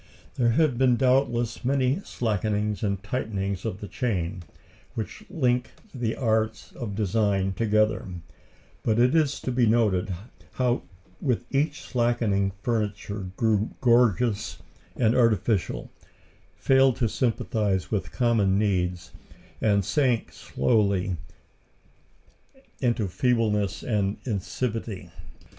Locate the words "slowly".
20.33-21.09